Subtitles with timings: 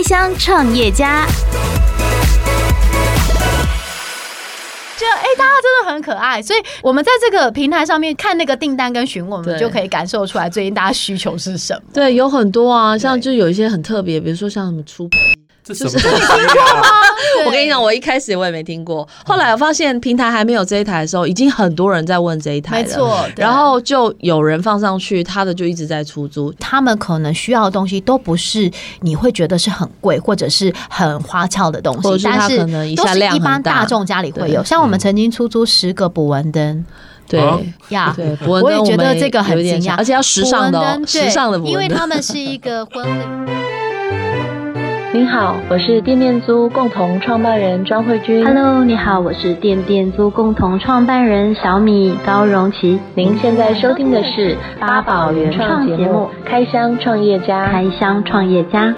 [0.00, 1.26] 开箱创业家。
[4.96, 11.82] 就哎、欸，大家真的很可爱，所以我们在这个平台上面看那个订单跟询问，我们就可以感受出来最近大家需求是什么。
[11.92, 15.06] 对，有很多啊，像就有一些很特别，比如说像什么出。
[15.74, 16.88] 就是你听过吗？
[17.46, 22.82] 我跟你讲，我一开始我也没听过，后来我发现平台还没有这一台的时候，已经很多人在问这一台了。
[22.82, 26.52] 没错，然后就有人放上去，他的就一直在出租。
[26.58, 28.70] 他们可能需要的东西都不是
[29.00, 33.84] 你会觉得是很贵或者是很花俏的东西，或者是它可能一下量很大，都是一般大。
[33.84, 34.62] 众家里会有。
[34.64, 36.84] 像我们曾经出租十个捕蚊灯，
[37.28, 37.40] 对。
[37.88, 43.69] 呀，对，我也觉得这个很惊讶，而且要时尚的、哦，时尚的因为他们是一个婚礼。
[45.12, 48.46] 您好，我是店店租共同创办人庄慧君。
[48.46, 53.00] Hello，你好，我是店店租共同创办人小米高荣琪。
[53.16, 58.94] 您现在收听的是八宝原创节目《开箱创业家》，开箱创业家。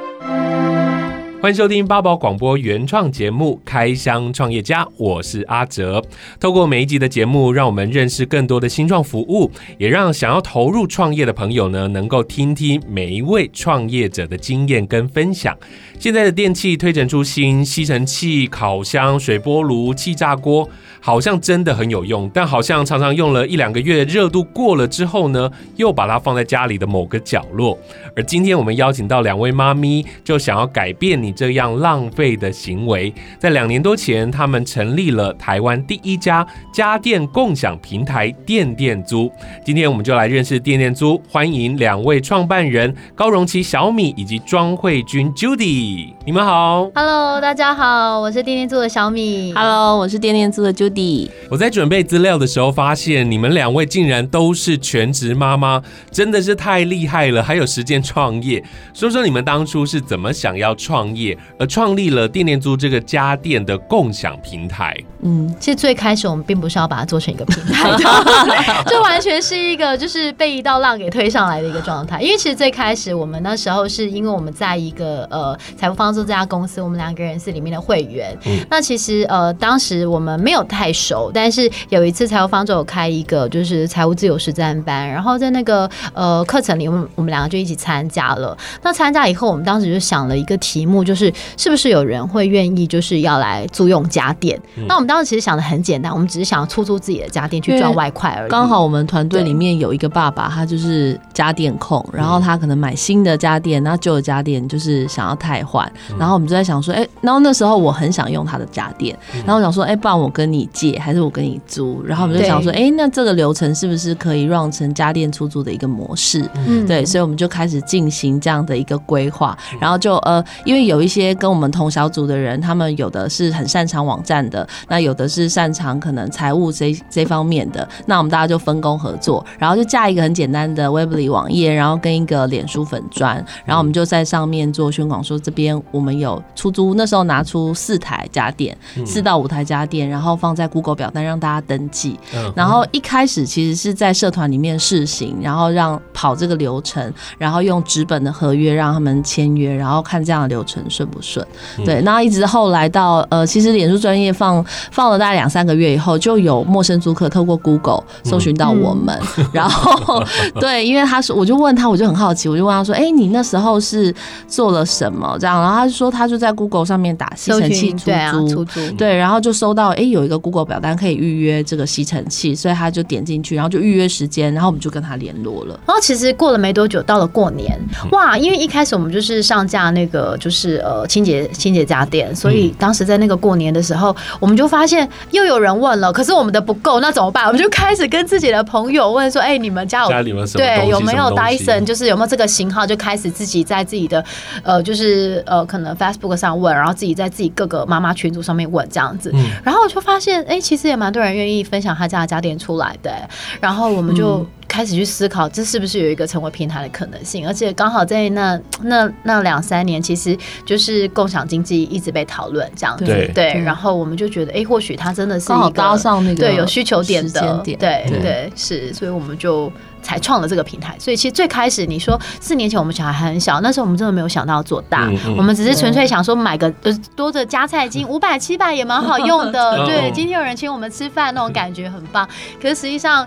[1.42, 6.00] 欢迎收听八宝广播原创节目《开箱创业家》，我是阿哲。
[6.38, 15.58] 透过每一集的节目，让我们认识更多的新创服务，也让想要投入创业的朋友呢，能够听听每一位创业者的经验跟分享。
[15.98, 20.68] 现在的电器推陈出新，吸尘器、烤箱、水波炉、气炸锅，
[21.00, 27.76] 好像真的很有用，但好像常常用了一两个月，热度过了之后呢，又把它放在家里的某个角落。
[28.14, 33.12] 而今天我们邀请到两位妈咪，就想要改变你这样浪费的行为。
[33.38, 39.30] 在两年多前，他们成立了台湾第一家家电共享平台电电租。
[39.64, 46.12] 今天我们就来认识电电租，欢迎两位创办人高荣奇、小米以及庄慧君 Judy。
[46.24, 51.28] 你们好，Hello，大家好，我是电电租的小米，Hello，我是电电租的 Judy。
[51.50, 58.62] 我在准备资料的时候发现，你们两位竟然都是全职妈妈，真的是太厉害了，还有时间创业。
[58.94, 61.21] 说说你们当初是怎么想要创业，
[61.58, 64.96] 而创立了电电租这个家电的共享平台？
[65.24, 67.98] 嗯，其实最开始我们并不是要把它做成一个平台的，
[68.86, 72.20] 这完全是一个就是被一道浪给推上来的一个状态。
[72.20, 78.36] 因为其实最开始我们那时候是因为我们在一个呃财富方舟这家公司，我们两个人是里面的会员。
[78.46, 88.56] 嗯、那其实呃当时我们没有太熟，但是有一次财务方舟有开一个就是财务自由实战班，然后在那个呃课程里，我们我们两个就一起参加了。
[88.82, 94.60] 那参加以后，我们当时就想了一个题目，就是是不是有人会愿意就是要来租用家电？
[94.76, 98.50] 嗯、那我们当时其实想的很简单，我们只是想要出租自己的家电去赚外快而已。
[98.50, 105.90] 刚好我们团队里面有一个爸爸，他就是家电控，然后他可能买新的家电，那旧的家电就是想要汰换。
[106.18, 112.02] 然后我们就在想说，哎、欸，然后那时候我很想用他的家电，然后我想说，哎、欸，不然我跟你借，还是我跟你租？
[112.04, 116.48] 然后我们就想说，哎、欸，那这个流程是不是可以让成家电出租的一个模式？
[116.66, 119.56] 嗯，对，所以我们就开始进行这样的一个规划。
[119.80, 136.94] 然后就呃，因为有一些跟我们同小组的人，他们有的是很擅长网站的，那有的是擅长可能财务这这方面的，那我们大家就分工合作，然后就架一个很简单的 Webly 网页，然后跟一个脸书粉砖，然后我们就在上面做宣广，说这边我们有出租。
[136.94, 138.76] 那时候拿出四台家电，
[139.06, 142.18] 四到五台家电，然后放在 Google 表单让大家登记。
[142.54, 151.46] 然后一开始其实是在社团里面试行，然后让跑这个流程，然后用纸本的合约让他们签约，然后看这样的流程顺不顺。
[151.84, 159.18] 对，然后一直后来到呃，其实脸书专业放放了大概两三个月以后，就有陌生租客透过 Google 搜寻到我们，
[159.52, 160.22] 然后
[160.60, 164.14] 对，因为他说，我就问他，我就很好奇，我就问他说，哎，你那时候是
[164.46, 165.36] 做了什么？
[165.38, 175.78] 这样，然后他就说，他就在 Google 上面打吸尘器出租，对啊，出租，对，然后就搜到，哎，有一个 Google 表单可以预约这个吸尘器，所以他就点进去，然后就预约时间，然后我们就跟他联络了。
[175.86, 177.78] 然后其实过了没多久，到了过年，
[178.12, 187.46] 哇，因为一开始我们就是上架那个就是呃清洁清洁家电，所以当时在那个过年的时候，我们就发现又有人问了，可是我们的不够，那怎么办？
[187.46, 194.24] 我们就开始跟自己的朋友问说，哎，你们家有家里面什么对有没有 Dyson，就是有没有这个型号，就开始自己在自己的
[194.62, 199.32] 呃就是呃可能 Facebook 上问，然后自己在自己各个妈妈群组上面问这样子，
[199.62, 203.12] 然后我就发现，哎，其实也蛮多人愿意分享他家的家电出来的，
[203.60, 207.46] 然后我们就开始去思考，这是不是有一个成为平台的可能性？
[207.46, 210.34] 而且刚好在那那那两三年，其实
[210.64, 219.70] 就是共享经济一直被讨论这样子，对，对，然后我们就觉得，哎，或许它真的是一个搭上那个对有需求点的点，对对，是，所以我们就。
[220.04, 226.68] 才创了这个平台，所以其实最开始你说四年前我们小孩还很小，那时候我们真的没有想到要做大，我们只是纯粹想说买个
[227.14, 232.28] 多的加菜金 五百七百也蛮好用的，对，今天有人请我们吃饭那种感觉很棒。
[232.60, 233.24] 可是实际上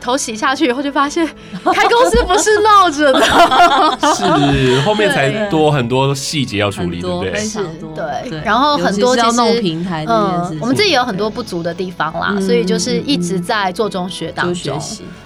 [0.00, 1.26] 头洗下去以后，就发现
[1.64, 3.20] 开公司不是闹着的，
[4.14, 7.32] 是后面才多很多细节要处理，对不对？
[7.32, 8.40] 非常多，对。
[8.44, 14.80] 然后很多要弄平台这件事情，我们自己有很多不足的地方啦，所以就是一直在做中学当中。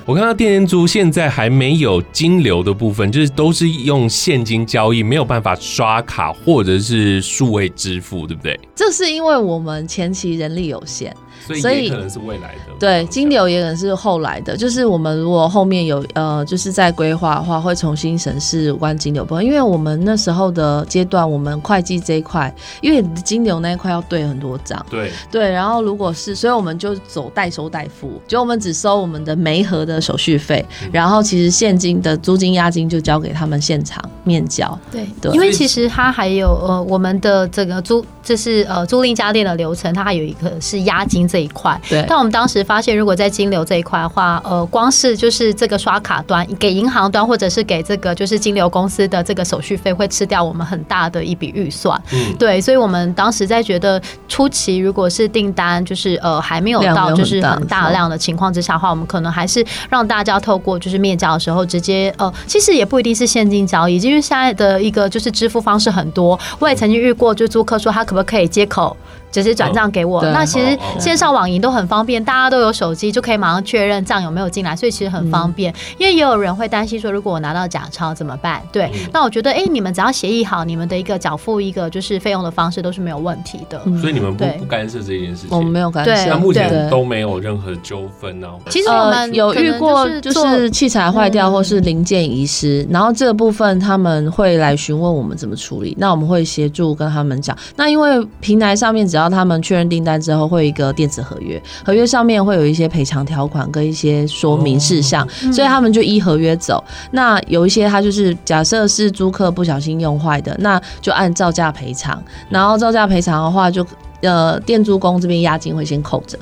[0.04, 8.58] 我看到电电租现在还没有金流的部分，就是都是用现金交易，没有办法刷卡或者是数位支付，对不对？
[8.74, 11.14] 这是因为我们前期人力有限。
[11.60, 14.56] 所以可能是未来的，对，金流也可能是后来的。
[14.56, 19.44] 就是我们如果后面有呃，就是在规划的话，会重新审视有关金流部分。
[19.44, 25.50] 因为我们那时候的阶段，我们会计这一块，因为金流那一块要对很多账，对对。
[25.50, 34.78] 然后如果是，所以我们就走代收代付，就我们只收我们的媒合的手续费，然后其实现金的租金押金就交给他们现场面交。
[34.90, 41.22] 对对，因为其实它还有呃，我们的这个租，就是呃租赁家电的流程，它还有一个是押金。
[41.32, 51.98] 这一块，对，但我们当时发现，如果在金流这一块的话，呃，光是就是这个刷卡端给银行端，或者是给这个就是金流公司的这个手续费，会吃掉我们很大的一笔预算。
[52.12, 53.98] 嗯，对，所以我们当时在觉得
[54.28, 66.38] 初期，如果是订单就是呃还没有到就是很大量的情况之下的话，我们可能还是让大家透过就是面交的时候直接呃，其实也不一定是现金交易，因为现在的一个就是支付方式很多。
[66.58, 68.94] 我也曾经遇过，就租客说他可不可以接口。
[69.32, 75.74] 直接转账给我，那其实线上网银都很方便，大家都有手机就可以马上确认账有没有进来，所以其实很方便。
[75.98, 78.62] 因为也有人会担心说，如果我拿到假钞怎么办？
[78.70, 83.82] 对，那我觉得，哎，你们只要协议好，你们的一个缴付一个就是费用的方式都是没有问题的。
[84.00, 88.48] 所以你们不不干涉这件事情，我们没有干涉，那目前都没有任何纠纷呢。
[88.68, 97.56] 其实我们有遇过，就是器材坏掉或是零件遗失，然后这个部分他们会来询问我们怎么处理，那我们会协助跟他们讲。
[97.76, 100.02] 那因为平台上面只要他们确认订。
[100.02, 106.82] 单之后会有一个电子合约，合约上面会有一些赔偿条款跟一些说明事项，所以他们就依合约走。
[107.12, 112.20] 那有一些他就是假设是租客不小心用坏的，那就按照价赔偿。
[112.48, 113.90] 然后照价赔偿的话就，就
[114.22, 116.36] 呃电租公这边押金会先扣着。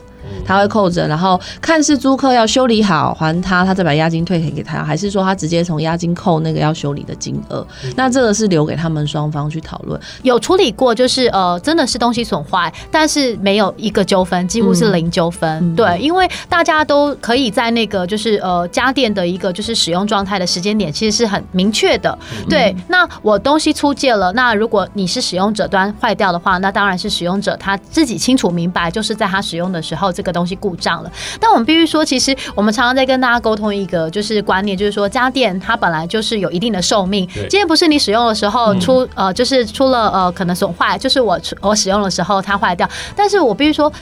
[0.45, 7.67] 他会扣着，然后看是租客要修理好还他，他再把押金退给给他，还是说他直接从押金扣那个要修理的金额？
[7.97, 10.01] 那这个是留给他们双方去讨论。
[10.23, 15.49] 有处理过，就是呃，真的是东西损坏，但是没有一个纠纷，几乎是零纠纷。
[15.61, 22.17] 嗯、对，因为大家都可以在那个就是呃家电的一个就是使用状态的时间点，其实是很明确的。
[22.49, 30.31] 对，那我东西出借了，那如果你是使用者端坏掉的话，那当然是使用者他自己清楚明白，就是在他使用的时候这个。
[30.31, 31.11] 东西故障了，
[31.41, 37.29] 但我们必须说，其实我们常常在跟大家沟通一个就是观念，就是说家电它本来就是有一定的寿命。
[37.35, 43.93] 今天不是你使用的时候出呃，就是出了呃可能损坏，就是我我使用的时候它坏掉，但是我必须说。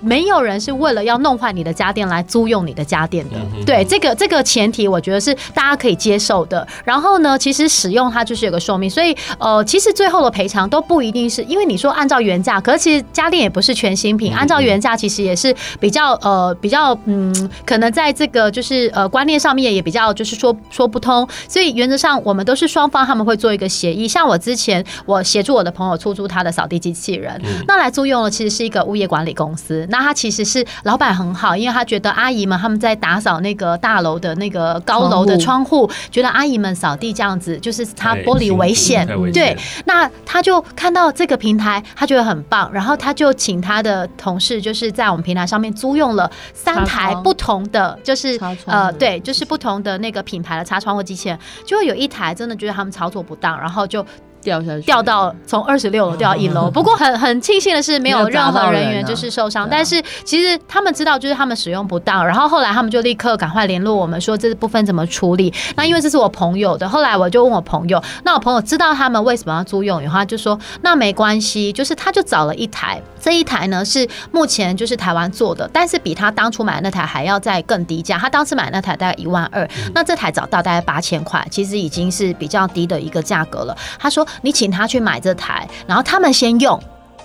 [0.00, 6.66] 没有人是为了要弄坏你的家电来租用你的家电的，对，这个这个前提，我觉得是大家可以接受的。
[6.84, 21.28] 然后呢，其实使用它就是有个寿命，所以呃，其实最后的赔偿都不一定是因为你说按照原价，可是其实家电也不是全新品，按照原价其实也是比较呃比较嗯，可能在这个就是呃观念上面也比较就是说说不通。
[21.48, 24.08] 所以原则上我们都是双方他们会做一个协议。
[24.08, 29.86] 像我之前我协助我的朋友出租他的扫地机器人，那来租用的其实是一个物业管理公司。
[29.90, 39.56] 那他其实是老板很好，因为他觉得阿姨们他们在打扫那个大楼的那个高楼的窗户，觉得阿姨们扫地这样子就是擦玻璃危险，对。
[39.84, 54.04] 那他就看到这个平台，他觉得很棒，然后他就请他的同事就是在我们平台上面租用了三台不同的，就是呃对，就是不同的那个品牌的擦窗户机器人，就有一台真的觉得他们操作不当，然后就。
[54.42, 56.70] 掉下去，掉到从二十六楼掉到一楼。
[56.72, 59.68] 不过很很庆幸的是，没有任何人员就是受伤。
[59.70, 62.26] 但是其实他们知道，就是他们使用不当。
[62.26, 65.52] 然后后来他们就立刻赶快联络我们，说这部分怎么处理。
[65.76, 78.16] 那因为这是我朋友的，后来我就问我朋友，那我朋友知道他们为什么要租用，然后他就说那没关系，就是他就找了一台，这一台呢是目前就是台湾做的，但是比他当初买的那台还要再更低价。
[78.18, 83.76] 他当时买那台大概一万二，那这台找到大概八千块，其实已经是比较低的一个价格了。
[83.98, 84.26] 他说。
[84.42, 86.80] 你请他去买这台，然后他们先用。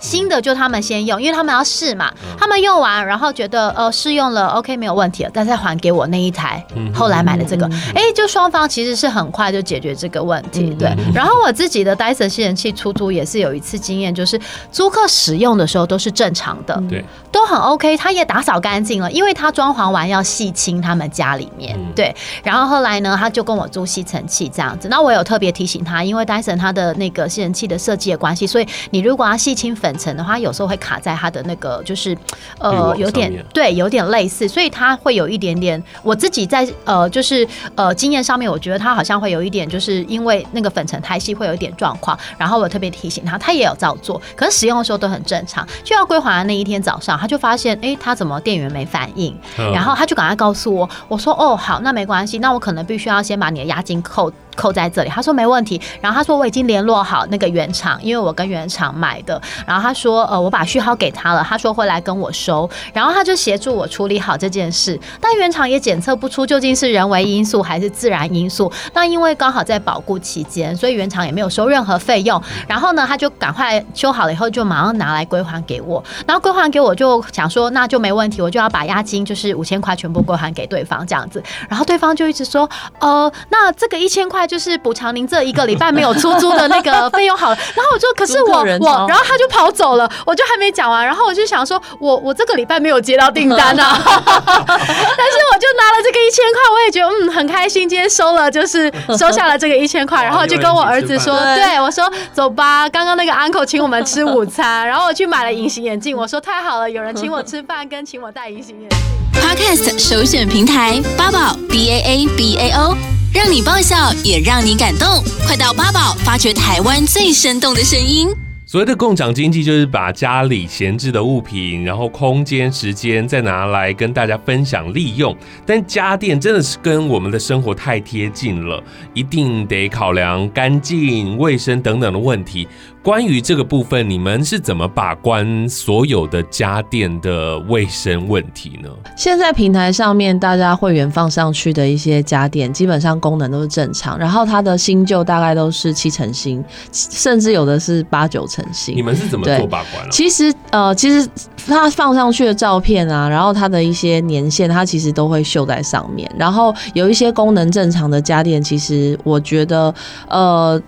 [0.05, 2.13] 新的就他们先用，因为他们要试嘛。
[2.37, 6.63] 他们用完，然后觉得呃试用了，OK 没有问题了，但再还给我那一台。
[6.93, 10.69] 后来买的这个，哎，就双方其实是很快就解决这个问题。
[10.77, 10.95] 对。
[11.11, 14.39] 然后我自己的 Dyson 吸尘器出租也是有一次经验，就是
[14.71, 17.97] 租客使用的时候都是正常的，对，都很 OK。
[17.97, 21.75] 他也打扫干净了，因为他装潢完要细清他们家里面。
[21.95, 22.15] 对。
[22.43, 24.87] 然后后来呢，他就跟我租吸尘器这样子。
[24.87, 29.94] 那我有特别提醒他，因为 Dyson 它的那个吸尘器的设计的关系，所以你如果要细清粉。
[29.97, 32.17] 尘的话，有时候会卡在它的那个就是
[32.59, 35.81] 呃有点对有点类似，所以它会有一点点。
[36.03, 45.67] 我自己在呃就是呃经验上面，我觉得它好像会有一点，就是因为那个粉尘太细会有一点状况，然后我特别提醒他，他也有照做，可是使用的时候都很正常。
[45.83, 54.31] 就要归还的那一天早上，他就发现哎，他怎么电源没反应，嗯然后他就赶快告诉我，我说哦好，那没关系，那我可能必须要先把你的押金扣。
[54.55, 55.79] 扣在这里，他说没问题。
[56.01, 59.39] 然后他说我已经联络好那个原厂，因为我跟原厂买的。
[59.65, 62.69] 然后他说呃我把序号给他了，他说会来跟我收。
[62.93, 64.99] 然后他就协助我处理好这件事。
[65.19, 68.71] 但原厂也检测不出究竟是人为因素还是自然因素。
[68.93, 72.41] 那因为刚好在保固期间，所以原厂也没有收任何费用。
[72.67, 76.03] 然后呢，他就赶快修好了以后就马上拿来归还给我。
[76.25, 81.43] 然后归还给我就想说那就没问题，我就要把押金就是五千块全部归还给对方这样子。
[81.67, 82.69] 然后对方就一直说
[82.99, 84.44] 呃那这个一千块。
[84.45, 108.99] 就是补偿您这一个礼拜没有出租的那个费用好了，然后我就可是我我，然后他就跑走了，我就还没讲完，然后我就想说我我这个礼拜没有接到订单啊， 但是我就拿了这个一千块，我也觉得嗯很开心，今天收了就是收下了这个一千块，然后就跟我儿子说，对我说走吧，刚刚那个 uncle 请我们吃午餐，然后我去买了隐形眼镜，我说太好了，有人请我吃饭跟请我戴隐形眼镜。
[109.33, 113.14] Podcast 首选平台八宝 B A A B A O。
[113.35, 115.21] 让你爆笑，也让你感动。
[115.45, 118.29] 快到八宝，发掘台湾最生动的声音。
[118.65, 125.35] 所谓的共享经济，就是把家里闲置的物品，然后空间、时间再拿来跟大家分享利用。
[125.65, 128.81] 但家电真的是跟我们的生活太贴近了，
[129.13, 132.65] 一定得考量干净、卫生等等的问题。
[133.05, 138.89] 关于这个部分，你们是怎么把关所有的家电的卫生问题呢？
[139.15, 148.97] 现在平台上面大家会员放上去的一些家电，基本上功能都是正常，然后它的新旧大概都是七成新，甚至有的是八九成新。
[148.97, 150.09] 你们是怎么做把关啊？
[150.09, 151.29] 其实呃，其实
[151.67, 156.27] 它放上去的照片啊，然后它的一些年限，它其实都会秀在上面。
[156.35, 159.93] 然后有一些功能正常的家电，其实我觉得
[160.27, 160.81] 呃。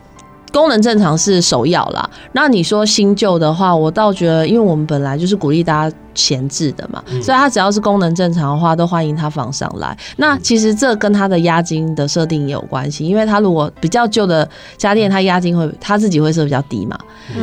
[0.52, 2.10] 功能正常是首要啦。
[2.32, 9.96] 那你说新旧的话，我倒觉得，因为我们本来就是鼓励大家闲置的嘛，所以它只要是功能正常的话，都欢迎它放上来。
[10.16, 16.98] 那其实这跟它的押金的设定也有关系，因为它如果比较旧的家电，它押金会它自己会设比较低嘛，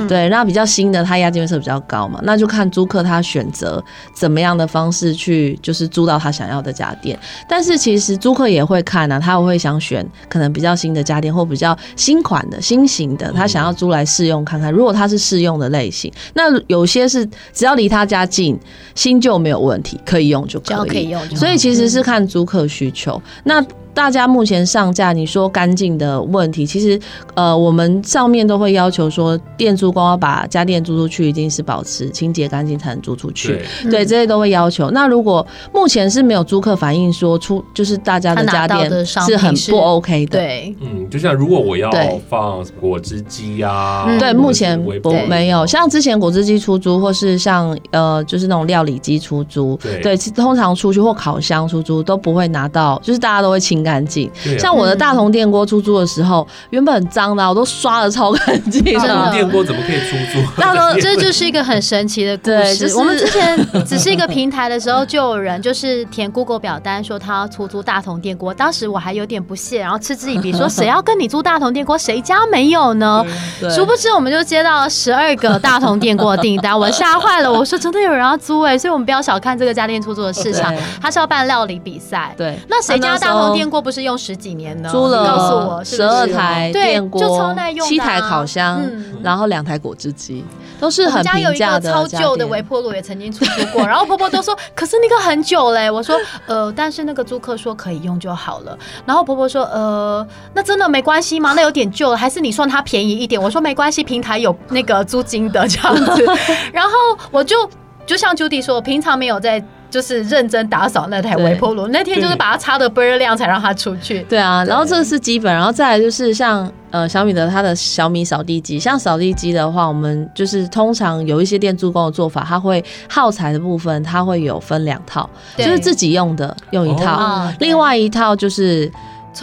[0.08, 0.28] 对。
[0.28, 3.82] 那比较新的，它押金会设比较高嘛，那就看租客他选择
[4.12, 7.16] 怎么样的方式去就是租到他想要的家电。
[7.49, 13.17] 但是其实租客也会看啊，他会想选可能比较新的家电或比较新款的新型。
[13.17, 18.59] 的，他想要租来试用看看，如果他是试用的类型，那有些是只要离他家近，
[18.95, 21.37] 新旧没有问题，可以用就可以，可以用。
[21.37, 23.21] 所以其实是看租客需求。
[23.45, 27.01] 那大家目前上架，你说干净的问题，其实
[27.35, 33.61] 呃，我们上面都会要求说，店租公要把家电租出去，一定是保持清洁干净才能租出去。
[33.85, 34.91] 对，对，这些都会要求。
[34.91, 40.39] 那如果目前是没有租客反映说出，就是大家的家电是很不 OK 的。
[40.41, 41.89] 对，嗯，就像如果我要
[42.29, 45.65] 放果汁机啊，对，目前不没有。
[45.65, 53.84] 像之前果汁机出租，或是像呃，就是那种料理机出租，对，对，通常出去或烤箱出租都不会拿到，就是大家都会清。
[53.85, 58.83] 干净，像我的大同电锅出租的时候，原本很脏的，我都刷的超干净。
[58.99, 60.45] 大同电锅怎么可以出租？
[60.61, 62.76] 大同这就是一个很神奇的故事。
[62.79, 71.99] 就是、我们之前 只是一个平台的时候，就有人就是填 Google 表单说他要出租大同电锅，当时我还有点不屑，然后嗤之以鼻说谁要跟你租大同电锅？
[71.99, 73.25] 谁家没有呢？
[73.71, 77.53] 殊不知我们就接到了十二个大同电锅的订单，我吓坏了。
[77.53, 82.35] 我说真的有人要租哎、欸，所以我们不要小看这个家电出租的市场，他是要办料理比赛。
[82.37, 83.74] 对，那谁家大同电锅？
[83.81, 84.88] 不是用十几年呢？
[84.90, 88.83] 租了，告诉我十二台电锅，就超耐用，七台烤箱，
[89.23, 90.45] 然后两台果汁机，
[90.81, 91.40] 都是很平价的。
[91.40, 93.87] 我们家有一个超旧的微波炉，也曾经出租过。
[93.87, 96.16] 然后婆婆都说：“可是那个很久嘞。”我说
[96.47, 98.76] ：“呃，但是那个租客说可以用就好了。”
[99.07, 101.52] 然后婆婆说：“呃，那真的没关系吗？
[101.54, 106.25] 那有点旧了，还是你算它便宜一点？”我说：“没关系，平台有那个租金的这样子。”
[106.73, 106.90] 然后
[107.31, 107.69] 我就
[108.07, 109.64] 就像 Judy 说，我平常没有在。
[109.95, 114.27] 就是认真打扫那台微波炉，那天就是把它擦的倍儿亮才让它出去。
[114.29, 128.91] 对啊，然后这个是基本，然后再来就是像呃小米的它的小米扫地机，像扫地机的话，我们就是通常有一些店租工的做法，它会耗材的部分它会有分两套，就是自己用的用一套，另外一套就是。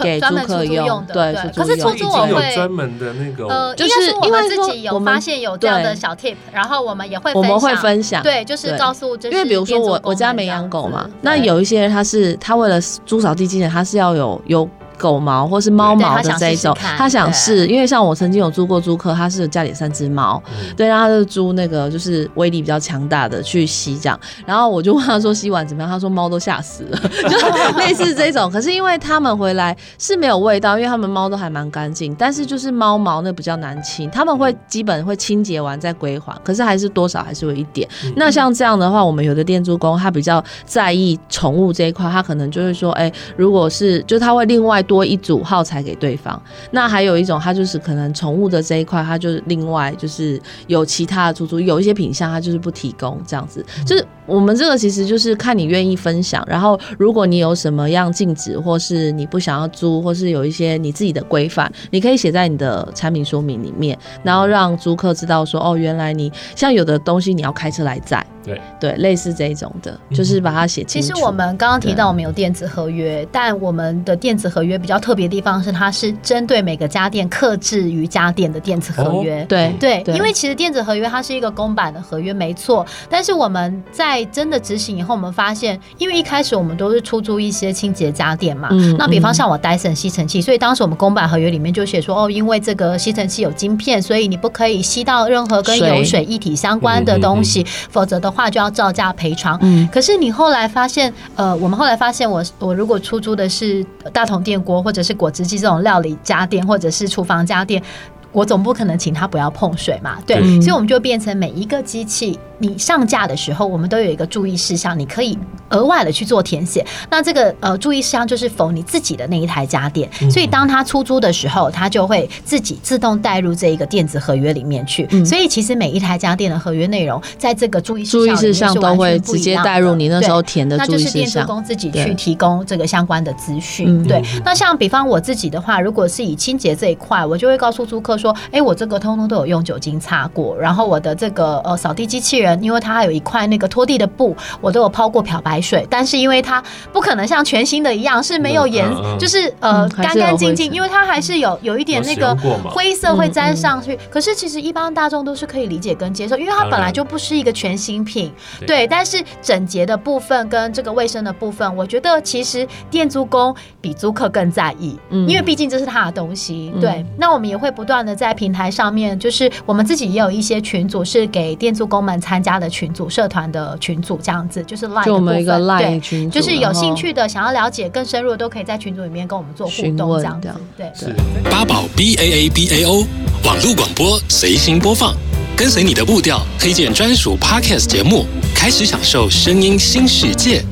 [0.00, 14.68] 给租客用，对，可是出租我会专门的那个，呃，就是因为自己有发现有这样的小 tip，然后我们也会我们会分享，对，就是告诉，因为比如说我我家没养狗嘛，那有一些人他是他为了租扫地机器人，他是要有有。
[15.02, 20.40] 狗毛或是猫毛的这一种，他想试，因为像我曾经有租过租客，他是家里三只猫，
[20.76, 24.16] 对，然后他就租那个就是威力比较强大的去吸这样，
[24.46, 28.48] 然后我就问他说吸完怎么样，他说猫都吓死了， 就类似这种。
[28.48, 37.88] 可是因为他们回来是没有味道，因为他们猫都还蛮干净，但是就是猫毛那比较难清，他们会基本会清洁完再归还，可是还是多少还是有一点。
[38.14, 46.40] 那像这样的话，我们有的店租工他比较在意宠物这一块，他可能就会说，哎、欸，如果是就他会另外多一组耗材给对方。
[46.70, 53.64] 那还有一种，它就是可能宠物的这一块，它就是另外就是有其他的出租，有一些品相它就是不提供这样子。
[53.86, 68.24] 就是我们这个其实就是看你愿意分享，然后如果你有什么样禁止，或是你不想要租，或是有一些你自己的规范，你可以写在你的产品说明里面，然后让租客知道说，哦，原来你像有的东西你要开车来载。
[68.44, 71.06] 对对，类似这一种的，就是把它写清楚。
[71.06, 79.44] 其实我们刚刚提到我们有电子合约，但我们的电子合约比较特别的地方是，它是针对每个家电克制于家电的电子合约。
[79.48, 82.84] 对、哦、对，因为其实电子合约它是一个公版的合约，没错。
[83.08, 98.52] 但是我们在真的执行以后，我们发现，因为一开始我们都是出租一些清洁家电嘛，嗯、那比方像我 Dyson 吸尘器，所以当时我们公版合约里面就写说，哦，因为这个吸尘器有晶片，所以你不可以吸到任何跟油水一体相关的东西，否则的话。
[98.52, 99.58] 就要照价赔偿。
[99.62, 107.82] 嗯，可是你后来发现，呃，我们后来发现我，我我如果出租的是大桶电锅，或者是果汁机这种料理家电，或者是厨房家电，
[108.30, 112.38] 我总不可能请他不要碰水嘛，对，嗯，所以我们就变成每一个机器。
[112.62, 115.36] 你上架的时候，我们都有一个注意事项，你可以
[115.70, 116.86] 额外的去做填写。
[117.10, 125.08] 那这个呃注意事项就是否你自己的那一台家电，所以当他出租的时候，他就会自己自动带入这一个电子合约里面去。
[125.24, 131.08] 所以其实每一台家电的合约内容，在这个注意注意事项都会直接带入你那时候填的注意事项。
[131.08, 134.06] 那就是店租工自己去提供这个相关的资讯。
[134.06, 142.51] 对，那像比方我自己的话，如果是以清洁这一块，我就会告诉租客说，哎，我这个通通都有用酒精擦过，然后我的这个呃扫地机器人。
[142.60, 153.98] 因为它还有一块那个拖地的布，我都有抛过漂白水，但是因为它不可能像全新的一样是没有颜，就是呃干干净净，因为它还是有有一点那个灰色会沾上去。
[154.10, 158.32] 可是其实一般大众都是可以理解跟接受，因为它本来就不是一个全新品，
[158.66, 158.86] 对。
[158.86, 166.72] 但是整洁的部分跟这个卫生的部分，我觉得其实店租工比租客更在意，因为毕竟这是他的东西。
[166.80, 180.52] 对，那我们也会不断的在平台上面，就是我们自己也有一些群组是给店租工们参加的群组、社团的群组这样子，就是 Line 的部分，对，就是有兴趣的、想要了解更深入的，都可以在群组里面跟我们做互动这样子。
[180.76, 181.14] 对，是
[181.50, 183.06] 八宝 B A A B A O
[183.44, 185.14] 网络广播随心播放，
[185.56, 190.64] 跟随你的步调，推荐专属 Podcast 节目，开始享受声音新世界。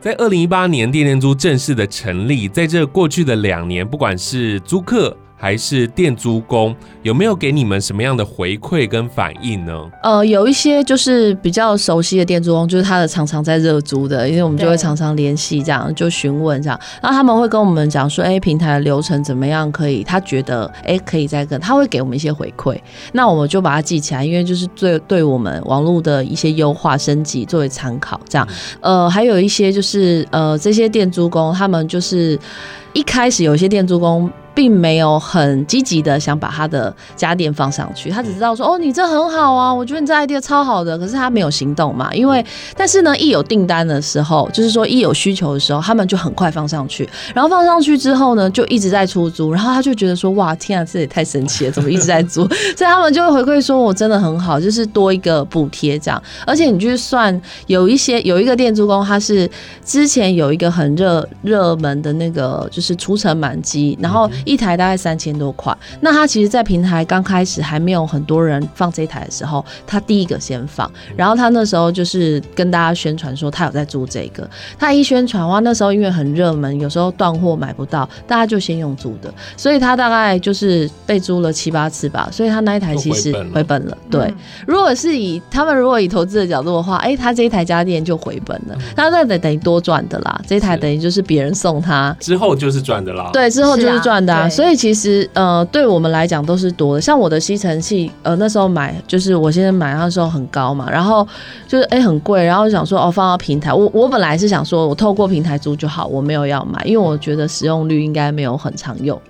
[0.00, 5.16] 在二零一八年，电电租正式的成立，在这过去的两年，不管是租客。
[5.38, 9.72] 还是店租工有没有给你们什么样的回馈跟反应呢？
[10.02, 19.70] 呃，有一些就是比较熟悉的店租工，就是他的常常在热租的，因为我们就会常常联系，这样就询问这样，然后他们会跟我们讲说，哎、平台的流程怎么样？
[19.70, 22.76] 可以，他觉得哎、可以再跟，他会给我们一些回馈，
[23.12, 28.48] 那我们就把它记起来，因为就是对对我们网络的一些优化升级作为参考，这样。
[28.80, 32.38] 呃，还有一些就是呃，这些店租工他们就是
[32.98, 34.28] 一开始有些店租工。
[34.54, 42.44] 并没有很积极的想把他的家电放上去，他只知道说哦，你这很好啊，我觉得你这 idea 超好的，可是他没有行动嘛，因为
[42.76, 52.40] 但是呢，一有订单的时候，就是说一有需求的时候，他们就很快放上去，然后放上去之后呢，就一直在出租，然后他就觉得说哇，天啊，这也太神奇了，怎么一直在租？
[52.76, 59.48] 所以他们就会回馈说，我真的很好，就是多一个补贴这样，而且你去算有一些有一个店租工，他是
[59.84, 64.30] 之前有一个很热热门的那个就是除尘满机，然后。
[64.44, 74.48] 一台大概三千多块，那他其实，在平台刚开始还没有很多人放这一台的时候，他第一个先放，然后他那时候就是跟大家宣传说他有在租这个，
[74.78, 83.96] 他一宣传哇，那时候因为很热门，有时候断货买不到，大家就先用租的，所以他大概就是被租了七八次吧，所以他那一台其实回本了。
[84.10, 84.32] 对，
[84.66, 94.34] 如果是以他们如果以投资的角度的话，哎，他这一台家电就回本了，他那得等于多赚的啦，这一台等于就是别人送他之后就是赚的啦，对，之后就是赚的。
[94.34, 97.00] 啊，所以其实呃，对我们来讲都是多的。
[97.00, 101.26] 像我的吸尘器，呃，那时候买就是我现在买那时候很高嘛，然后
[101.66, 109.20] 就是哎、欸、很贵，然后想说哦放到平台，我我本来是想说我透过平台租就好，我没有要买，因为我觉得使用率应该没有很常用。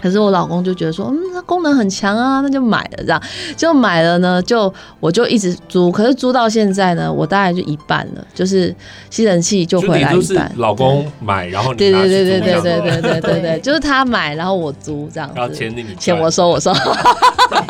[0.00, 3.22] 可是我老公就觉得说，嗯，它功能很强啊，那就买了，这样
[3.56, 8.74] 就买了呢，就我就一直租，可是租到现在呢，我大概就一半了，就是
[9.10, 10.52] 吸尘器就回来一半。
[10.56, 16.72] 老公买，然后你对对对对对对对对对对对， 就是他买，然后我租这样子，然后钱你钱我收我收，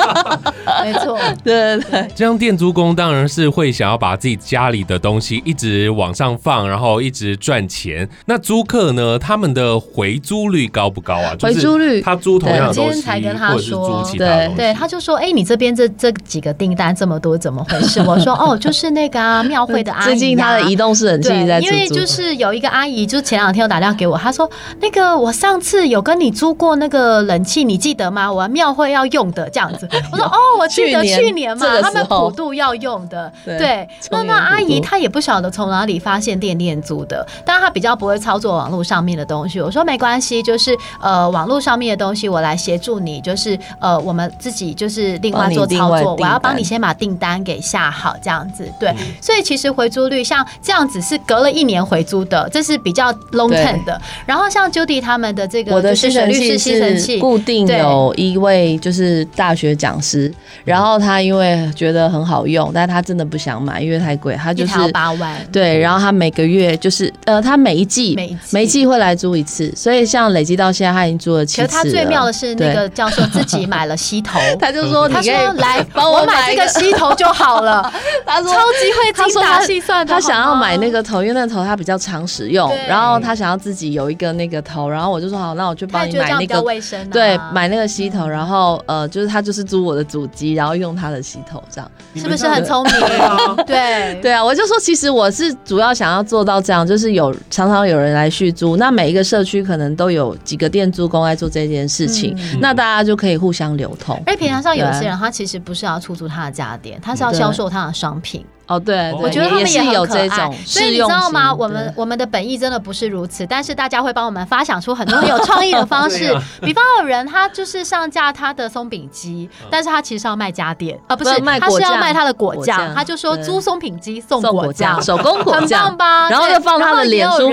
[0.82, 2.08] 没错， 对对对。
[2.14, 8.08] 这样店租工当然是会想要把自己家里的东西一直往上放，然后一直赚钱。
[8.26, 11.36] 那租客呢，他们的回租率高不高啊？
[11.40, 12.16] 回租率他。
[12.26, 18.02] 租同样的东西，今天才跟他说，对对，他就说，哎、欸，你这边这这几个订单这么多，怎么回事？
[18.02, 28.32] 我说，哦，就是那个啊，庙会的阿姨、啊， 最近他的移动式冷气在租，因为就是有一个阿姨，就前两天有打电话给我，她说，那个我上次有跟你租过那个冷气，你记得吗？
[28.32, 29.88] 我庙会要用的这样子。
[30.10, 33.88] 我说， 哦，我记得去年嘛，他们普渡要用的， 对。
[34.10, 39.60] 那那阿姨她也不晓得从哪里发现电电租的，但她比较不会操作网络上面的东西。
[39.60, 42.26] 我说没关系，就是呃，网络上面的东西。
[42.28, 48.92] 我来协助你，就是呃，我们自己就是另外做操作，我要帮你先把订单给下好，这样子对。
[49.20, 54.00] 所以其实回租率像这样子是隔了一年回租的，这是比较 long term 的。
[54.26, 60.32] 然后像 Judy 他们的这个，我的吸尘器是固定有一位就是大学讲师，
[60.64, 65.36] 然后他因为觉得很好用，但他真的不想买，因为太贵，他就是八万。
[65.52, 68.14] 对，然后他每个月就是呃，他每一季
[68.50, 72.10] 每一季会来租一次，所以像累积到现在他已经租了七次了。
[72.10, 77.92] 妙的是那个教授自己买了吸头， 他就说：“他说来 帮我买这个吸头就好了。
[78.26, 93.64] ”他说：“超级会精打细算。”他想要买那个头，因为那个头他比较常使用，然后他想要自己有一个那个头，然后我就说：“好，那我就帮你买那个卫生。”对，买那个吸头，然后呃，就是他就是租我的主机，然后用他的吸头，这样是不是很聪明？
[93.66, 102.36] 对对啊，我就说其实我是主要想要做到这样，就是有常常有人来续租，那每一个社区可能都有几个店租工在做这件事情。
[102.60, 104.20] 那大家就可以互相流通。
[104.26, 108.44] 而平常上有些人，他其实不是要出租他的家电，他是要销售他的商品。
[108.66, 111.54] 哦，对，我觉得他们也有这种，所以你知道吗？
[111.54, 116.36] 我们我们的本意真的不是如此，但是大家会帮我们发想出很多很有创意的方式。
[116.62, 126.30] 比方有人他就是上架他的松饼机，但是他其实是要卖家电啊，不是，他是要卖他的果酱，他就说租松饼机送果酱，手工果酱，很棒吧？
[126.30, 127.50] 然后就放他的脸书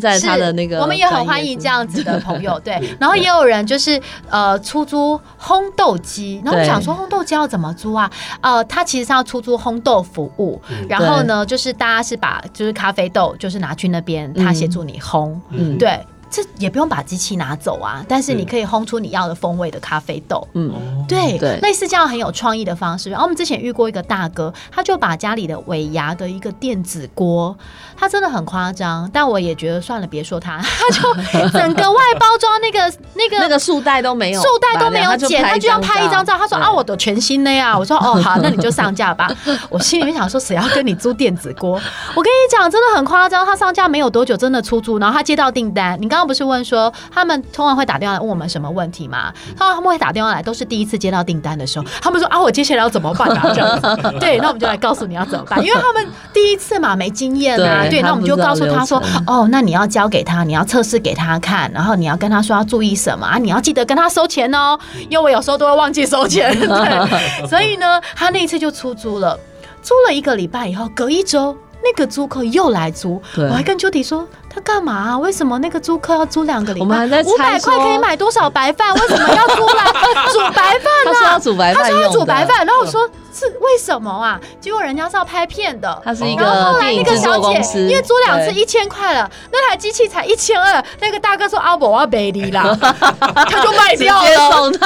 [0.00, 2.80] 在他的那个，我们也很欢迎这样子的朋友，对。
[3.00, 8.10] 然后也有人就是呃出租烘豆机，然后我想说烘豆机要怎么租啊？
[8.40, 10.51] 呃，他其实是要出租烘豆服务，
[10.88, 11.38] 然后呢？
[11.38, 15.98] 呃，就是大家是把就是咖啡豆，就是拿去那边，他协助你烘，嗯，对。
[16.32, 20.48] 这也不用把机器拿走啊，但是你可以烘出你要的风味的咖啡豆。
[20.54, 20.72] 嗯，
[21.06, 23.10] 对，对，类似这样很有创意的方式。
[23.10, 27.54] 然后我们之前遇过一个大哥，他就把家里的尾牙的一个电子锅，
[27.94, 32.80] 他真的很夸张，但我也觉得算了，别说他， 他就整个外包装那个
[33.12, 36.38] 那个那个束带都没有，束带都没有剪，他就要拍一张照。
[36.38, 37.78] 他说啊，我的全新的呀。
[37.78, 39.30] 我说哦， 好，那你就上架吧。
[39.68, 41.72] 我心里面想说，谁要跟你租电子锅？
[42.14, 43.44] 我跟你讲，真的很夸张。
[43.44, 46.00] 他上架没有多久，真的出租，然后他接到订单。
[46.00, 49.32] 你刚刚不是问说他们通常会打电话来问我们什么问题吗？
[49.58, 53.50] 通常他们会打电话来，都是第一次接到订单的时候，他们说啊，我接下来要怎么办啊？
[53.52, 57.84] 这样子，对，那我们就来告诉你要怎么办，因为他们第一次嘛，没经验啊。
[57.90, 63.36] 对，那我们就告诉他说，哦，那你要交给他，你要测试给他看，然后你要跟他说要注意什么啊？
[63.38, 64.78] 你要记得跟他收钱哦，
[65.10, 66.52] 因为我有时候都会忘记收钱。
[66.56, 69.36] 对，所以呢，他那一次就出租了，
[69.82, 74.26] 租了一个礼拜以后，隔一周那个租客又来租，我还跟 Judy 说。
[74.54, 75.18] 他干嘛啊？
[75.18, 76.84] 为什么那个租客要租两个礼拜？
[76.84, 78.92] 我们还在，五百块可以买多少白饭？
[78.92, 79.84] 为什么要租来
[80.30, 81.06] 煮白饭呢？
[81.06, 82.66] 他说要煮白饭，他说要煮白饭。
[82.66, 84.38] 然后我说是为什么啊？
[84.60, 86.02] 结果人家是要拍片的。
[86.04, 90.84] 他是一个后来那个小姐，因为租两次一千块了，那台机器才一千二。
[91.00, 94.70] 那个大哥说啊，我要背你啦， 他就卖掉了。
[94.70, 94.84] 是不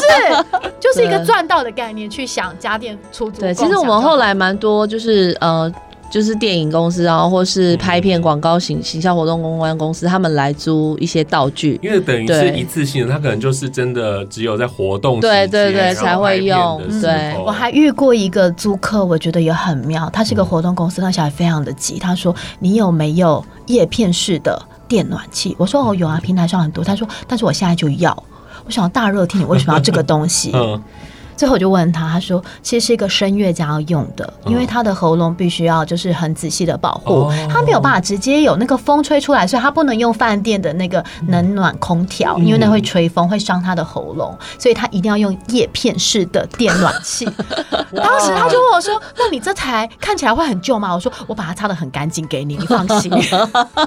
[0.00, 0.64] 是？
[0.80, 3.42] 就是一个赚到的概念，去想家电出租。
[3.42, 5.70] 对，其实我们后来蛮多，就是呃。
[6.12, 16.82] 就是电影公司，然后或是拍片、广告、行行销活动公关公司，他们来租一些道具，因为等于是一次性的，他可能就是真的只有在活动对对对才会用。
[17.00, 28.14] 对，我还遇过一个租客，我觉得也很妙，他是个活动公司，他小孩非常的急，他说：“你有没有叶片式的电暖器？”我说：“哦，有啊，平台上很多。”他说：“但是我现在就要。”
[28.66, 30.52] 我想大热天，你为什么要这个东西？
[30.54, 30.80] 嗯
[31.42, 47.24] 最后我就问他，他说其实是一个声乐家要用的，因为他的喉咙必须要就是很仔细的保护，哦他没有办法直接有那个风吹出来，所以他不能用饭店的那个冷暖空调，因为那会吹风会伤他的喉咙，所以他一定要用叶片式的电暖气。
[47.92, 53.10] 当时他就问我说：“那你这台看起来会很旧吗？”我说：“我把它擦的很干净给你，你放心。”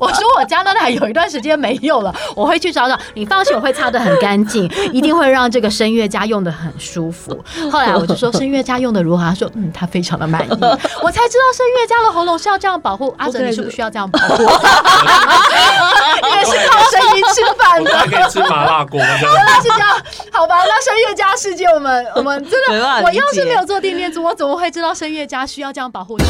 [0.00, 2.98] 我说：“我家那台有一段时间没有了，我会去找找。
[3.14, 10.50] 你放心，我会擦的很干净，一定会让这个声乐家用的很舒服。”后来我就说：“声乐家用的如何？”他说：“嗯，他非常的满意。
[11.02, 13.14] ”我才知道声乐家的喉咙是要这样保护。
[13.18, 14.36] 阿哲，你是不是需要这样保护？
[14.36, 18.98] 你也是靠声音吃饭的， 我还可以吃麻辣锅。
[18.98, 19.88] 原来是这样，
[20.32, 20.56] 好吧？
[20.64, 26.24] 那声乐家世界，我们我们真的， 我要是没有做电电租，我怎么会知道声乐家需要这样保护他？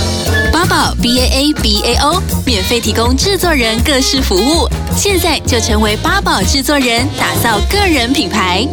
[0.53, 8.67] 八宝 B A A B A O 免费提供制作人各式服务，现在就成为八宝制作人，打造个人品牌。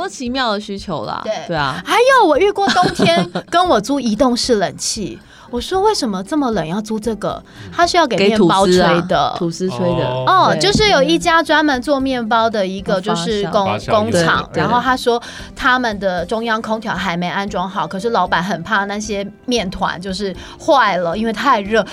[0.00, 5.18] 很多奇妙的需求啦，对对啊，还有我遇过冬天跟我租移动式冷气。
[5.50, 7.42] 我说为什么这么冷要租这个？
[7.74, 10.06] 他是要给面包吹的，吐司吹的。
[10.08, 15.20] 哦，就是有一家专门做面包的一个就是工工厂，然后他说
[15.56, 20.34] 他们的中央空调还没安装好，可是老板很怕那些面团就是
[20.64, 21.84] 坏了，因为太热。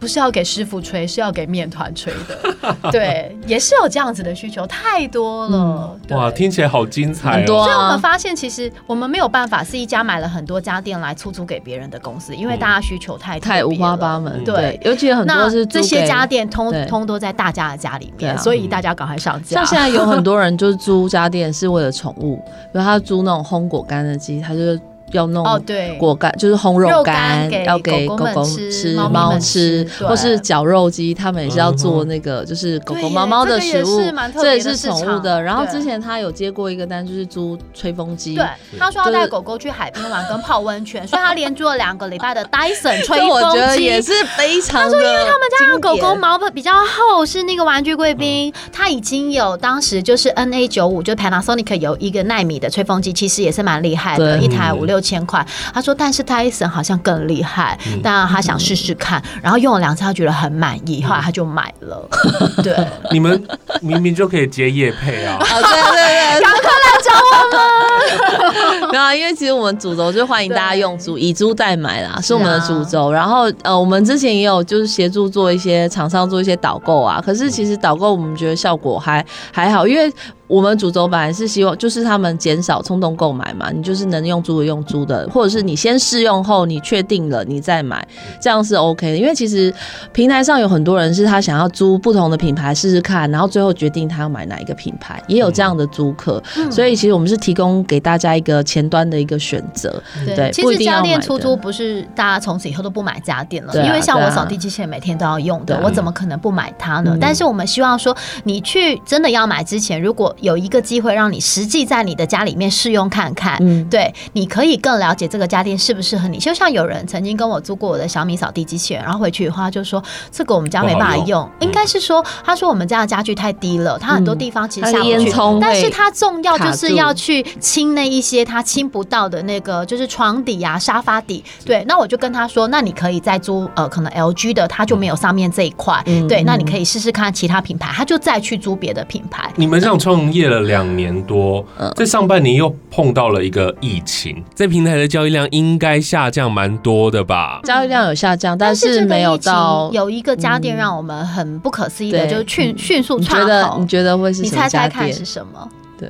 [0.00, 2.74] 不是要给师傅吹，是要给面团吹的。
[2.90, 5.98] 对，也是有这样子的需求，太多了。
[6.08, 7.34] 嗯、哇，听起来好精彩哦！
[7.34, 14.42] 很多啊、所以我们发现，其实我们没有办法是一家买了很多家店来出租给别人的公司，因为大家需求太太五花八门。
[14.42, 19.56] 对，对尤其很多是这些家电通通都在大家的家里面，所以大家赶快上架。
[19.56, 22.36] 像现在 有很多人就是租家电是为了宠物，
[22.72, 24.80] 比如他租那种烘果干的机，他就是。
[25.16, 34.00] 要弄哦，对，果干就是烘肉干，要给狗狗吃、猫吃，或是绞肉机，他们也是要做那个，就是狗狗、猫猫的食物，
[34.40, 35.42] 这也是宠物的。
[35.42, 38.46] 然后之前他有接过一个单，就是租吹风机，对，
[38.78, 44.82] 他说要带狗狗去海边玩跟泡温泉，所以他连租了两个礼拜的 Dyson 吹风机，也是非常。
[44.82, 54.99] 他说，因为他们家的狗狗毛比较厚，是那个玩具贵宾，他已经有当时就是 NA 九五，就 Panasonic 有一个奈米的吹风机，其实也是蛮厉害的，一台五六。
[55.00, 62.08] 千块，他说，但是戴森好像更厉害，当然他想试试看，然后用了两次，他觉得很满意，后来他就买了。
[62.62, 62.76] 对，
[63.10, 63.42] 你们
[63.80, 65.38] 明明就可以接夜配啊！
[65.40, 68.90] 对 对对，赶快来找我们。
[68.90, 73.10] 没有啊，因为其实我们主轴就欢迎大家用租以租代买啦，是我们的主轴。
[73.12, 80.12] 然后呃，我们之前也有就是协助做一些厂商做一些导购啊，可是其实导购我们觉得效果还还好，因为。
[80.50, 88.04] 我们主轴本来是希望，就是他们减少冲动购买嘛，你就是能用租的用租的，或者是你先试用后你确定了你再买，
[88.40, 89.16] 这样是 OK 的。
[89.16, 89.72] 因为其实
[90.12, 96.42] 平台上有很多人是他想要租不同的品牌试试看，然后最后决定他要买哪一个品牌，也有这样的租客。
[96.56, 100.02] 嗯、所以其实我们是提供给大家一个前端的一个选择。
[100.26, 107.12] 对，对其实家电出租不是大家从此以后都不买家电了，啊、因为像我扫地机器人每天都要用的，啊、我怎么可能不买它呢？
[107.14, 116.38] 嗯、但是我们希望说，你去真的要买之前，如果有一个机会让你实际在你的家里面试用看看，嗯，对，你可以更了解这个家电适不适合你。
[116.38, 131.44] 就像有人曾经跟我租过我的小米扫地机器人，然后回去的话就说这个我们家没办法用，用应该是说他说我们家的家具太低了，他很多地方其实下不去，嗯、但是他重要就是要去清那一些他清不到的那个，就是床底啊、沙发底。
[131.64, 139.50] 对，那我就跟他说，那你可以再租呃，可能 LG 的，他就没有上面这一块，嗯、对，那你可以试试看其他品牌，他就再去租别的品牌。
[139.56, 140.60] 你们这样创业了。
[140.60, 141.64] 两年多，
[141.96, 147.60] 在上半年又碰到了一个疫情，在平台的交易量应该下降蛮多的吧？
[147.64, 153.82] 交易量有下降，但是没有到有一个家电让我们很不可思议的，就是迅迅速窜红。
[153.82, 154.42] 你觉得会是？
[154.42, 155.68] 你猜猜看是什么？
[155.98, 156.08] 对，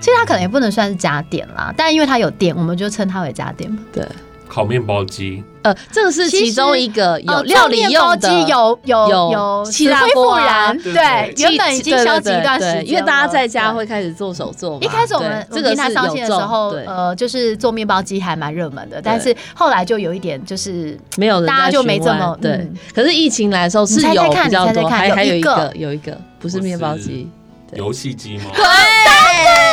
[0.00, 3.76] 其实它可能也不能算是家电啦，但因为它有电，我们就称它为家电。
[3.92, 4.06] 对。
[4.52, 10.38] 烤面包机，呃，这个是其中一个有料理用的，有有有气炸锅，
[10.84, 14.80] 对，原本已经消极一段时间，因为大家在家会开始做手做嘛。
[14.82, 22.70] 一开始我们这个平台上线的时候，呃，就是做面包机还蛮热门的，但是后来就有一点就是没有，大家就没这么对。
[22.94, 27.26] 可是疫情来的时候是有比较多，还还有一个有一个不是面包机，
[27.72, 28.44] 游戏机吗？
[28.54, 29.71] 对。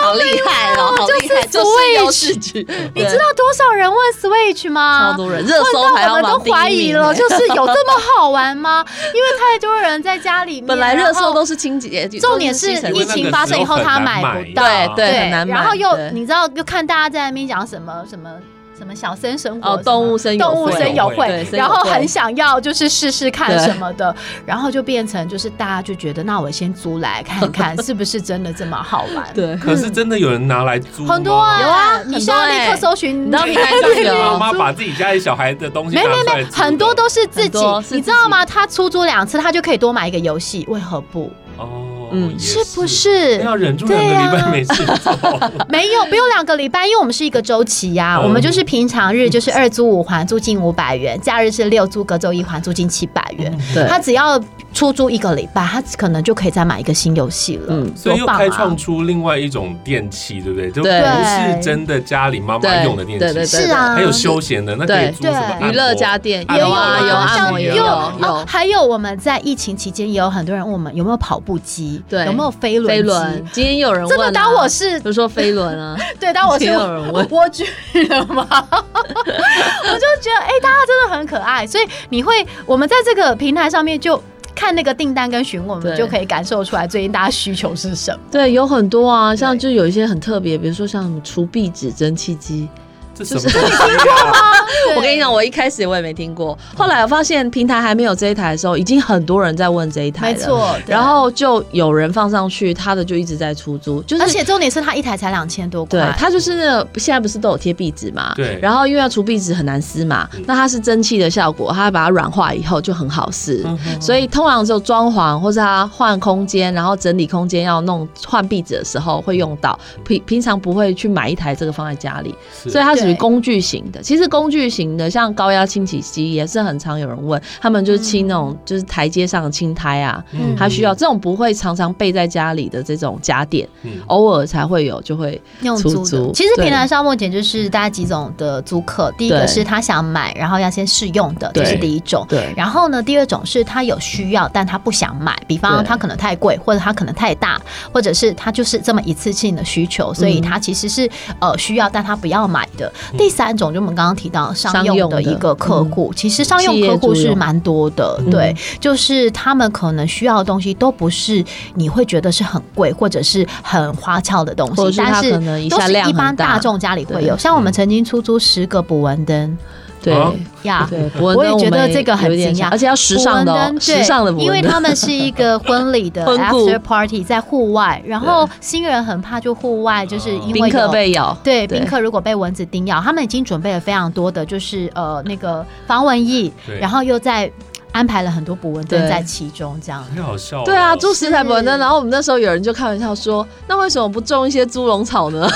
[0.00, 0.94] 好厉害哦！
[0.96, 1.66] 好厉害，就是
[1.98, 2.66] Switch。
[2.94, 5.10] 你知道多少人问 Switch 吗？
[5.10, 5.82] 超多人，热搜。
[5.82, 8.84] 我们都怀疑了，就是有这么好玩吗？
[9.14, 15.54] 因为太多人在家里面，本来热搜都是清洁，重点是疫情发生以后他买不到，对对，很难买。
[15.54, 18.30] 然后又你知道，又看大家在那边讲什么什么。
[18.78, 29.24] 什么小森生活哦，动物森友动物森友会，然后很想要就是试试看什么的，然后就变成就是大家就觉得，那我先租来看看 是不是真的这么好玩。
[29.34, 37.58] 对，可是真的有人拿来租很多啊，有啊，你需要立刻搜寻，你知道平台上有妈妈把自己家里小孩的东西没没没，很多都是自己，
[37.90, 38.44] 你知道吗？
[38.44, 41.30] 他出租两次，他就可以多买一个游戏，为何不？
[41.58, 41.91] 哦。
[42.12, 45.40] 嗯，是不是要忍住两个礼拜没事做？
[45.68, 48.20] 没有，不用两个礼拜，因为我们是一个周期呀。
[48.20, 53.52] 我们就是平常日就是二租五还，租金五百元；假日是六租隔周一还，租金七百元。
[53.74, 54.38] 对，他只要
[54.72, 57.66] 出租一个礼拜，他可能就可以再买一个新游戏了。
[57.68, 60.70] 嗯，所以又开创出另外一种电器，对不对？
[60.70, 66.44] 就不是真的家里妈妈用的电器，对对是啊，还有休闲的，那可以租什么娱乐家电？
[66.58, 68.44] 有啊，有按摩，有有。
[68.46, 72.02] 还有我们在疫情期间也有很多人问我们有没有跑步机。
[72.08, 72.96] 对，有没有飞轮？
[72.96, 77.64] 飞轮，今天有人问，真的当我是，比如说飞轮啊， 对，当我是有人问蜗居
[78.08, 78.46] 了吗？
[78.70, 84.22] 我就觉得，哎，大家真的很可爱，所以你会，我们在这个平台上面就
[84.54, 88.20] 看那个订单跟询问，我们就可以感受出来最近大家需求是什么。
[88.30, 92.68] 对，有很多啊，像就有一些很特别，比如说像什么除壁纸蒸汽机。
[93.14, 94.38] 就是你听过吗？
[94.96, 100.34] 我跟你讲，我一开始我也没听过，后来我发现平台还没有这一台的时候，已经很多人在问这一台了。
[100.34, 106.00] 没错，然后就有人放上去，他的就一直在出租，就是而且重点是他一台才两千多块。
[106.00, 108.32] 对，他就是那个现在不是都有贴壁纸嘛？
[108.34, 108.58] 对。
[108.60, 113.64] 然后因为要除壁纸很难撕嘛，那它是蒸汽的效果，它把它软化以后就很好撕。
[114.00, 122.34] 所以通常只有装潢或者他换空间，然后整理空间要弄换壁纸的时候会用到，平平常不会去买一台这个放在家里，
[122.68, 136.32] 所以它属于工具型的，其实工具型的像高压清洗机也是很常有人问，他们就是清那种就是台阶上的青苔啊，嗯，他需要这种不会常常备在家里的这种家电，嗯，偶尔才会有就会用出租。
[136.32, 142.24] 其实平台上目前就是大概几种的租客，第一个是他想买，然后要先试用的，这是第一种。
[142.28, 142.52] 对。
[142.56, 147.60] 然后呢，第二种是他有需要，但他不想买，比方他可能太贵，或者他可能太大，
[147.92, 151.10] 或者是他就是这么一次性的需求，所以他其实是
[151.40, 152.91] 呃需要，但他不要买的。
[153.16, 165.32] 第三种就我们刚刚提到商用的一个客户，其实商用客户是蛮多的，对，就是他们可能需要的东西都不是你会觉得是很贵或者是很花俏的东西，但是
[165.68, 167.36] 都是一般大众家里会有。
[167.36, 169.56] 像我们曾经出租十个捕蚊灯。
[170.02, 170.14] 对
[170.62, 187.50] 呀，对，我也觉得这个很惊讶，而且要时尚的，时尚的，因为他们是一个婚礼的 after party，在户外，然后新人很怕就户外，就是因为宾客被咬，对，宾客如果被蚊子叮咬，他们已经准备了非常多的就是呃那个防蚊液，然后又在。
[187.92, 190.64] 安排了很多捕蚊灯在其中，这样很好笑。
[190.64, 195.48] 对啊，租十台捕蚊灯，然后我们那时候有人就开玩笑说：“那为什么不种一些猪笼草呢？”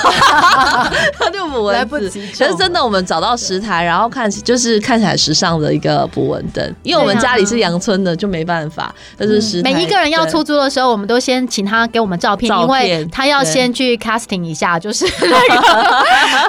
[1.17, 2.27] 他 就捕蚊子，来不及。
[2.37, 8.93] 可是真的，我们找到十台，然后看就是看起来时尚的一个捕蚊灯，因为我们家里是阳春的，就没办法。
[9.17, 9.73] 但是十台。
[9.73, 15.55] 每一个人要出租的时候，我们都先请他给我们照片，因为他要先去 casting 一下，就是那个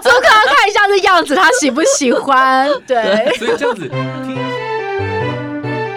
[0.03, 2.69] 租客要看一下这样子，他喜不喜欢？
[2.87, 3.91] 对，所以这样子。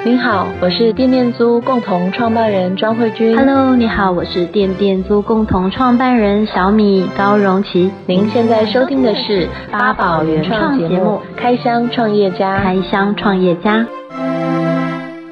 [0.04, 3.38] 您好，我是店面租共同创办人庄慧君。
[3.38, 7.92] Hello，你好，我是店店租共同创办人小米高荣琪。
[8.08, 12.58] 您现在收听的是八宝原创节目《开箱创业家》。
[12.64, 13.86] 开箱创业家。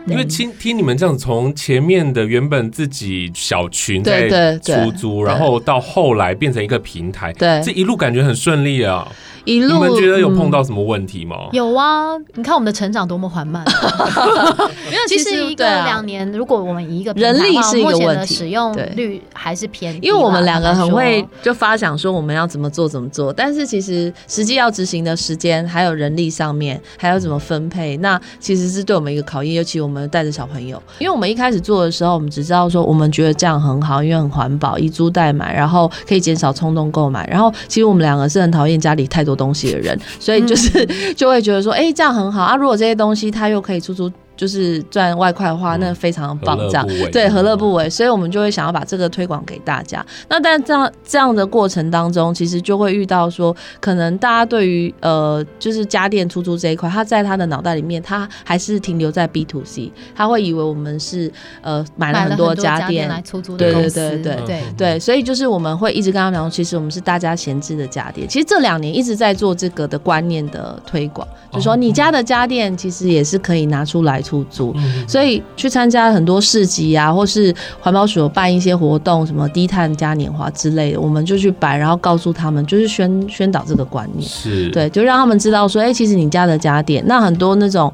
[0.10, 9.08] 因为听听你们这样从前面的原本自己小群在出租，然后到后来变成一个平台，对，这一路感觉很顺利啊。
[9.46, 11.36] 一路，你们觉得有碰到什么问题吗？
[11.46, 13.66] 嗯、有啊，你看我们的成长多么缓慢。
[14.86, 20.08] 因为其实一个两年，如果我们以一个人力是一个问题，使用率还是偏低。
[20.08, 29.56] 因为我们两个很会就发想说我们要怎么做怎么做，但是其实实际要执行的时间还有人力上面还有怎么分配，那其实是对我们一个考验。
[29.56, 37.28] 尤其我们带着小朋友，因为我们一开始做的时候，我们只知道说我们觉得这样很好，因为很环保，以租代买，然后可以减少冲动购买。
[37.28, 42.56] 然后其实我们两个是很讨厌家里太多东西的人，所以就是 就会觉得说，哎、欸，这样很好啊。
[42.56, 44.12] 如果这些东西他又可以出租。
[44.40, 47.90] 就是赚外快的话，那非常的棒，这样对，何乐不为？
[47.90, 50.06] 所以我们就会想要把这个推广给大家。
[50.30, 61.30] 那但这样这样的过程当中，其实就会遇到说，可能大家对于呃，就是家电出租这一块，他在他的脑袋里面，他还是停留在 B to C，他会以为我们是
[61.62, 68.26] 呃买了很多家电来出租的公司，对对对对对对，所以就是我们会一直跟他们讲，其实我们是大家闲置的家电。
[68.26, 74.22] 其实这两年一直在做这个的观念的推广，就是说你家的家电其实也是可以拿出来。
[74.30, 74.76] 出租，
[75.08, 84.70] 所以去参加很多市集啊，或是环保署有办一些活动，什么低碳嘉年华之类的，我们就去摆，然后告诉他们，就是宣宣导这个观念，是。
[84.70, 87.92] 对，就让他们知道说，哎、欸，其实你家的家电，那很多那种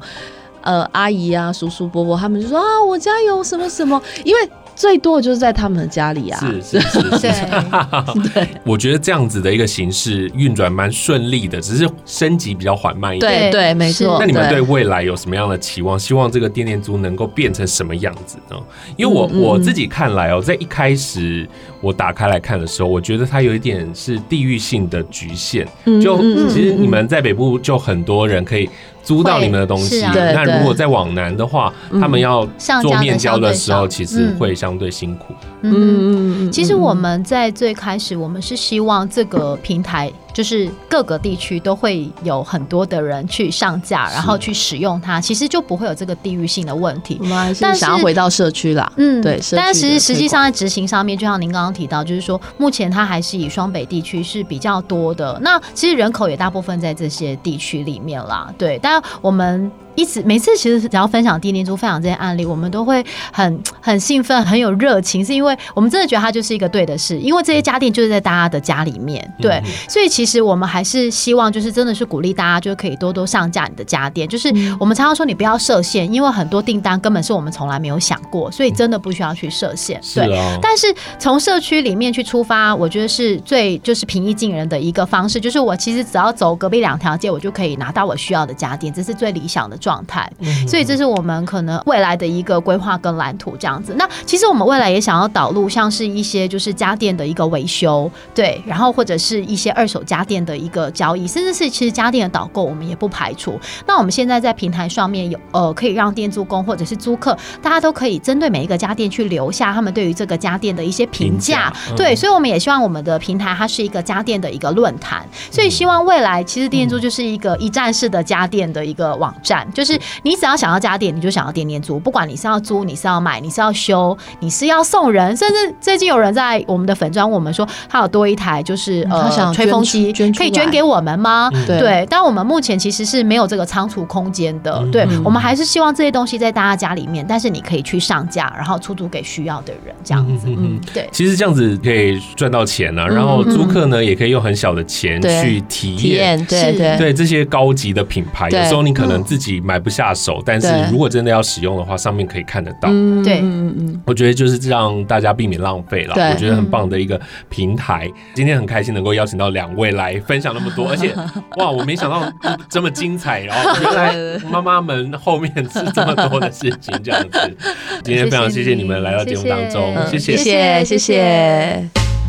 [0.60, 4.50] 呃阿姨啊、叔叔伯伯，他们就说啊，我家有什么什么，因为。
[4.76, 7.42] 最多的就是在他们的家里啊，是是是是，是，
[8.32, 13.50] 对，我觉得这样子的一个形式运转蛮顺利的，只是升级比较缓慢一点。
[13.50, 14.18] 对对，没错。
[14.20, 15.98] 那你们对未来有什么样的期望？
[15.98, 18.56] 希望这个电电租能够变成什么样子呢？
[18.96, 21.48] 因为我我自己看来哦，在一开始
[21.80, 25.66] 我打开来看的时候，我觉得它有一点是地域性的局限。
[26.02, 28.68] 就其实你们在北部就很多人可以。
[29.06, 32.44] 租到你们的东西，啊、那如果再往南的话，嗯、他们要
[32.82, 35.32] 做面交的时候，其实会相对辛苦。
[35.62, 40.12] 嗯嗯嗯，其实我们在最开始，我们是希望这个平台。
[40.36, 47.16] 就是各个地区都会有很多的人去上架，然后去使用它，其实就不会有这个地域性的问题。
[47.22, 49.40] 我们还是想要回到社区啦，嗯，对。
[49.52, 55.38] 但是实际上在执行上面，就像您刚刚提到，就是说目前它还是以双北地区是比较多的。
[55.40, 58.78] 那其实人口也大部分在这些地区里面啦，对。
[58.82, 59.72] 但我们。
[59.96, 80.58] 一直每次其实只要分享电电租分享这些案例，我们都会很 很兴奋，很有热情，是因为我们真的觉得它就是一个对的事，因为这些家电就是在大家的家里面，对，所以其实我们还是希望就是真的是鼓励大家，就可以多多上架你的家电，就是我们常常说你不要设限，因为很多订单根本是我们从来没有想过，所以真的不需要去设限，对。
[80.60, 80.86] 但是
[81.18, 89.76] 从社区里面去出发，我觉得是最就是平易近人的一个方式，就是我其实只要走隔壁两条街，我就可以拿到我需要的家电，这是最理想的。
[89.86, 90.28] 状态，
[90.66, 93.94] 所以这是我们可能未来的一个规划跟蓝图这样子。
[93.96, 103.56] 那其实我们未来也想要导入像是一些就是家电的一个维修，对，然后或者是一些二手家电的一个交易，甚至是其实家电的导购，我们也不排除。
[103.86, 111.72] 那我们现在在平台上面有呃，可以让店租工或者是租客，大家都可以针对每一个家电去留下他们对于这个家电的一些评价。
[111.96, 119.64] 对，所以我们也希望我们的平台它是一个家电的一个论坛，所以希望未来其实店租就是一个一站式的家电的一个网站。
[119.76, 131.50] 就是你只要想要家电，你就想要电电租，不管你是要租，你是要买，你是要修，你是要送人，甚至最近有人在我们的粉砖，我们说他有多一台，就是呃吹风机，可以捐给我们吗？
[131.66, 134.82] 对，但我们目前其实是没有这个仓储空间的。
[134.90, 140.46] 对，我们还是希望这些东西在大家家里面，但是你可以去上架，然后出租给需要的人，这样子。
[140.48, 141.06] 嗯，对。
[141.12, 146.96] 其实这样子可以赚到钱呢，然后租客呢也可以用很小的钱去体验，对对。
[146.96, 149.60] 对，这些高级的品牌，有时候你可能自己。
[149.66, 152.88] 买不下手，但是如果真的要使用的话，上面可以看得到。
[153.24, 156.14] 对，嗯嗯，我觉得就是让大家避免浪费了。
[156.14, 158.08] 对，我觉得很棒的一个平台。
[158.32, 161.12] 今天很开心能够邀请到两位来分享那么多，而且
[161.58, 162.32] 哇，我没想到
[162.68, 163.40] 这么精彩。
[163.40, 167.56] 然后原来 妈妈们后面是这么多的事情，这样子。
[168.04, 171.88] 今天非常谢谢你们来到节目当中，谢谢，谢谢，谢谢。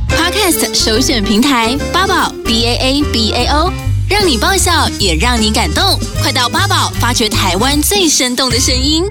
[0.10, 3.97] Podcast 首选平台八宝 B A A B A O。
[4.10, 9.04] 让你爆笑，也让你感动，快到八宝发掘台湾最生动的声音。